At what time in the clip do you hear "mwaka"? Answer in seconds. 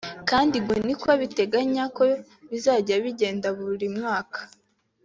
3.97-4.39